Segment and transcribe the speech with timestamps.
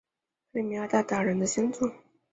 [0.51, 1.91] 克里米亚鞑靼人的先祖？